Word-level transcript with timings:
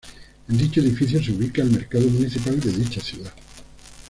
En 0.49 0.57
dicho 0.57 0.79
edificio 0.79 1.21
se 1.23 1.31
ubica 1.31 1.61
el 1.61 1.69
mercado 1.69 2.07
municipal 2.07 2.59
de 2.59 2.71
dicha 2.71 2.99
ciudad. 2.99 3.31